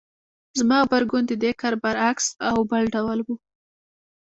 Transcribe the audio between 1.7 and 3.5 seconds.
برعکس او بل ډول و.